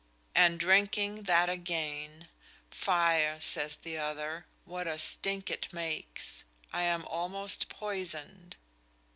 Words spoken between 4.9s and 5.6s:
stinke